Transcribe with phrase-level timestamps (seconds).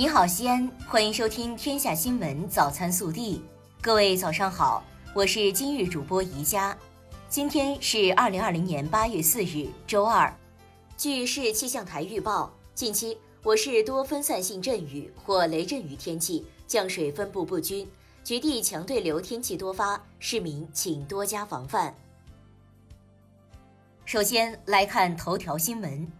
[0.00, 3.36] 你好，西安，欢迎收听《天下新闻早餐速递》。
[3.82, 4.82] 各位早上好，
[5.14, 6.74] 我是今日主播宜佳。
[7.28, 10.34] 今天是二零二零年八月四日，周二。
[10.96, 17.86] 据市气象台预报，近期我市多分散性阵雨或雷阵雨天气，降水分布不均，
[18.24, 21.94] 局地强对流天气多发，市民请多加防范。
[24.06, 26.10] 首先来看头条新闻。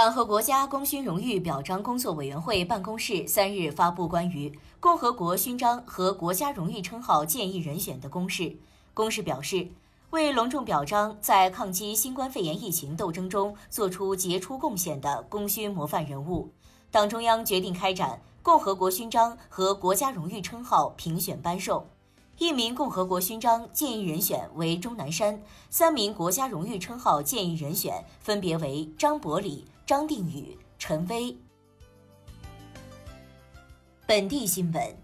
[0.00, 4.50] 党和国家功勋荣誉表彰工作委员会办公室三日发布关于
[4.80, 8.56] 共和国勋章和国家荣誉称号建议人选的公示。
[8.94, 9.68] 公示表示，
[10.08, 16.48] 为隆重表彰在抗击新冠肺炎疫情斗争中作出杰出贡献的功勋模范人物，
[16.90, 21.86] 党中央决定开展共和国勋章和国家荣誉称号评选颁授。
[22.38, 31.36] 一名共和国勋章建议人选为钟南山，三名国家荣誉称号建议人选分别为张伯礼、张定宇、陈薇。
[34.06, 34.96] 本地新闻，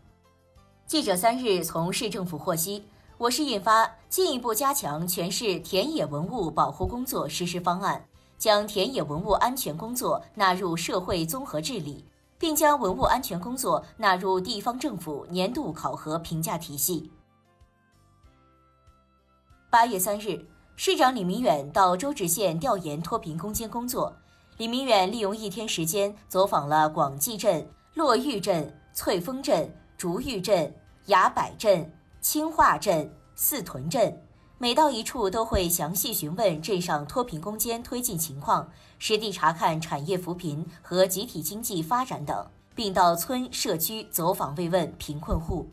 [0.86, 2.84] 记者三日从市政府获悉，
[3.18, 8.06] 我市印发进一步加强全市田野文物保护工作实施方案，
[8.38, 12.04] 将田野文物安全工作纳入社会综合治理，
[12.38, 17.10] 并将文物安全工作纳入地方政府年度考核评价体系。
[19.68, 20.46] 八月三日，
[20.76, 24.16] 市长李明远到周至县调研脱贫攻坚工作。
[24.56, 30.74] 李明远利用一天时间走访了广济镇、洛峪镇、翠峰镇、竹峪镇、
[31.06, 34.18] 崖柏镇、青化镇、四屯镇，
[34.56, 38.66] 每到一处都会详细询问镇上脱贫攻坚推进情况，
[38.98, 45.68] 实地查看产业扶贫和集体经济发展等，并到村社区走访慰问贫困户。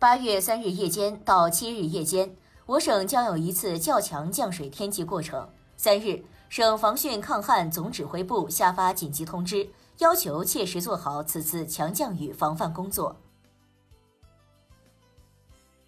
[0.00, 5.48] 八月三日夜间到七日夜间，我省将有一次较强降水天气过程。
[5.76, 13.16] 三日，省防汛抗旱总指挥部下发紧急通知，要求切实做好此次强降雨防范工作。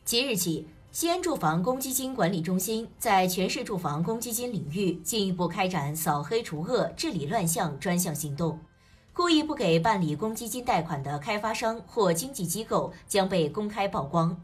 [0.05, 8.59] 即日起，西安住房公积金管理中心在全市住房公积金领域进一步开展扫黑除恶、治理乱象专项行动。
[9.13, 14.39] 故意不给办理公积金贷款的开发商或经纪机构将被公开曝光。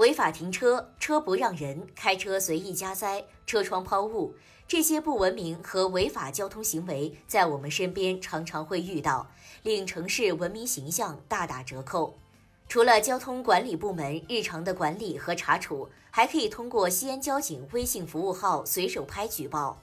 [0.00, 4.34] 违法停车、车不让人、开车随意加塞、车窗抛物，
[4.66, 9.30] 这些不文明和违法交通行为在我们身边常常会遇到，
[9.62, 12.14] 令城市文明形象大打折扣。
[12.66, 19.78] 除了交通管理部门日常的管理和查处，还可以通过西安交警微信服务号随手拍举报。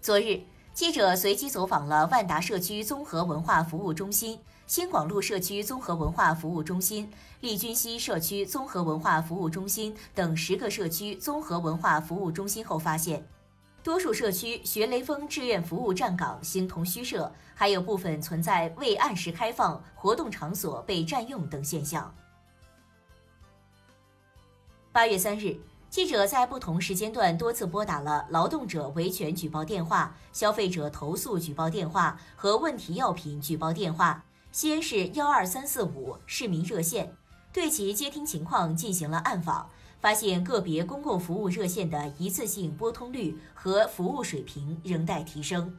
[0.00, 0.40] 昨日，
[0.72, 7.10] 记者随机走访了万达社区综合文化服务中心、新广路社区综合文化服务中心、
[7.40, 13.26] 利君西社区综合文化服务中心等十个社区综合文化服务中心后，发现，
[13.82, 22.14] 多数社区学雷锋志愿服务站岗形同虚设，还有部分存在未按时开放、活动场所被占用等现象。
[24.92, 25.58] 八月三日。
[25.90, 37.14] 记者在不同时间段多次拨打了劳动者维权举报电话、消费者投诉举报电话和问题药品举报电话、西安市幺二三四五市民热线，
[37.52, 45.72] 对其接听情况进行了暗访，发现个别公共服务热线的一次性拨通率和服务水平仍待提升。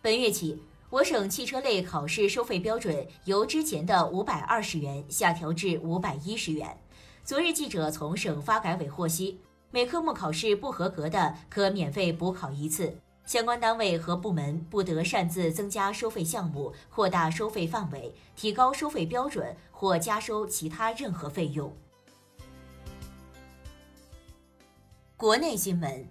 [0.00, 6.78] 本月起，我省汽车类考试收费标准由之前的五百二十元下调至五百一十元。
[7.22, 9.40] 昨日，记者从省发改委获悉，
[9.70, 21.74] 每科目考试不合格的可免费补考一次，相关单位和部门不得擅自增加收费项目、扩大收费范围、提高收费标准或加收其他任何费用。
[25.16, 26.08] 国内新闻，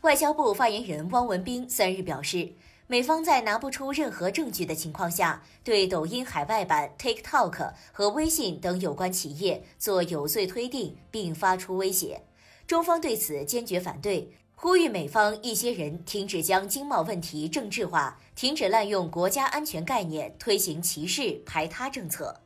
[0.00, 2.52] 外交部发言人汪文斌三日表示。
[2.88, 12.22] 美方在拿不出任何证据的情况下，对抖音海外版 TikTok 和微信等有关企业做有罪推定，并发出威胁。
[12.64, 22.40] 中方对此坚决反对，呼吁美方一些人停止将经贸问题政治化，停止滥用国家安全概念推行歧视排他政策。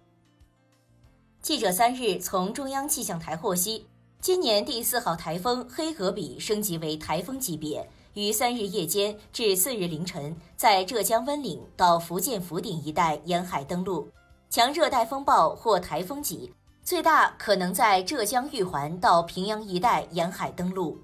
[1.40, 3.86] 记者三日从中央气象台获悉，
[4.20, 7.88] 今年第四号台风黑格比升级为台风级别。
[8.14, 14.10] 于三日夜间至四日凌晨，在浙江温岭到福建福鼎一带沿海登陆，
[14.50, 16.52] 强热带风暴或台风级，
[16.82, 21.00] 最大可能在浙江玉环到平阳一带沿海登陆。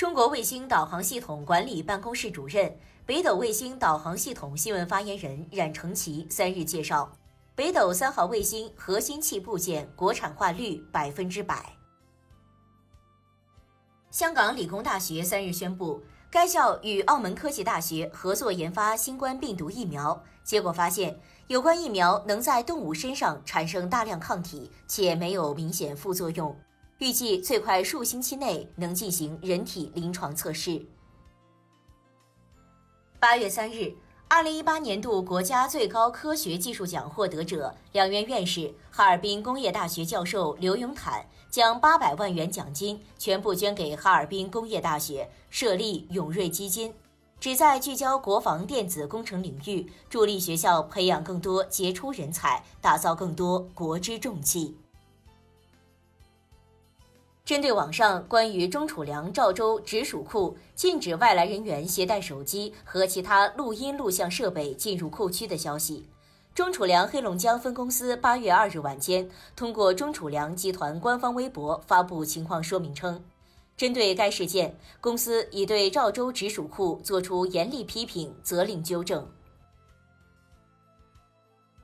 [0.00, 2.74] 中国卫星导航系统管理办公室主任、
[3.04, 7.12] 北斗卫星导航系统新闻发言人冉成奇三日介绍，
[7.54, 11.76] 北斗三号卫星核心器部件国产化率百分之百。
[14.10, 26.58] 香港理工大学三日宣布，该校与澳门科技大学合作研发新冠病毒疫苗，结果发现，有关疫苗能在动物身上产生大量抗体，且没有明显副作用。
[27.00, 30.80] 预计最快数星期内能进行人体临床测试。
[33.18, 33.92] 八月三日。
[34.32, 46.94] 二零一八年度国家最高科学技术奖获得者、两院院士、哈尔滨工业大学教授刘永坦将八百万元奖金全部捐给哈尔滨工业大学，设立永瑞基金，
[47.40, 54.76] 旨在聚焦国防电子工程领域，助力学校培养更多杰出人才，打造更多国之重器。
[57.50, 66.08] 针对网上关于钟楚良赵州直属库禁止外来人员携带手机和其他录音录像设备进入库区的消息，
[66.54, 73.20] 钟楚良黑龙江分公司八月二日晚间通过钟楚良集团官方微博发布情况说明称，
[73.76, 79.28] 针对该事件，公司已对赵州直属库作出严厉批评，责令纠正。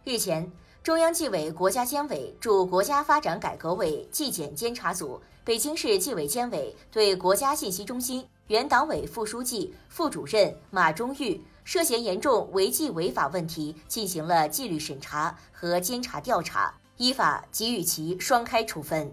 [0.05, 0.49] 日前。
[0.87, 19.12] 中央纪委国家监委驻国家发展改革委纪检监察组、北京市纪委监委对国家信息中心原党委副书记、副主任马忠玉涉嫌严重违纪违法问题进行了纪律审查和监察调查，依法给予其双开处分。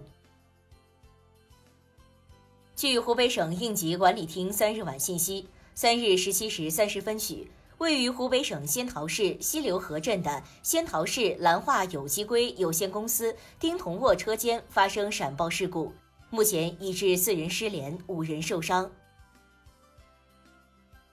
[2.76, 7.50] 据湖北省应急管理厅三日晚信息，三日十七时三十分许。
[7.84, 15.92] 位于湖北省仙桃市西流河镇的仙桃市蓝化有机硅有限公司丁同卧车间发生闪爆事故，
[16.30, 18.90] 目前已致四人失联，五人受伤。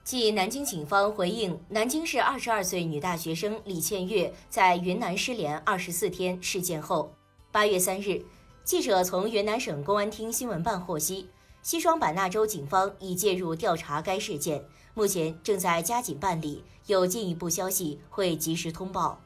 [0.02, 7.14] 继南京警方回应南京市二十二岁女大学生李倩月在云南失联二十四天事件后，
[7.50, 8.24] 八月三日，
[8.64, 11.28] 记者从云南省公安厅新闻办获悉。
[11.60, 19.18] 西双版纳州警方已介入调查该事件，目前正在加紧办理，有进一步消息会及时通报。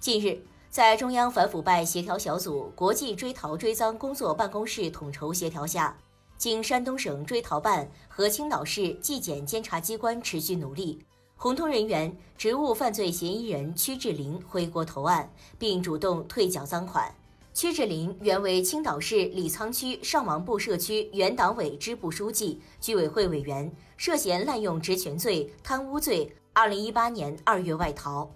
[0.00, 5.96] 近日，在中央反腐败协调小组国际追逃追赃工作办公室统筹协调下，
[6.38, 11.04] 经山东省追逃办和青岛市纪检监察机关持续努力，
[11.36, 17.14] 红通人员职务犯罪嫌疑人屈志林回国投案，并主动退缴赃款。
[17.52, 28.30] 屈志林原为青岛市李沧区上王部社区原党委支部书记、居委会委员，涉嫌滥用职权罪、贪污罪，二零一八年二月外逃。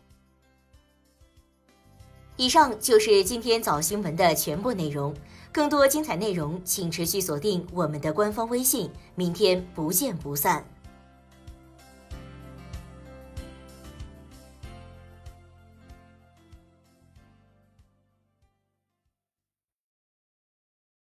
[2.36, 5.14] 以上就是今天早新闻的全部内容，
[5.52, 10.66] 更多精彩内容请持续锁定我们的官方微信，明天不见不散。